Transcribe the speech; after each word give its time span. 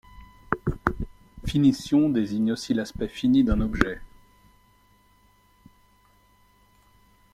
Finition 1.45 2.09
désigne 2.09 2.53
aussi 2.53 2.73
l'aspect 2.73 3.07
fini 3.07 3.43
d'un 3.43 3.61
objet. 3.61 4.01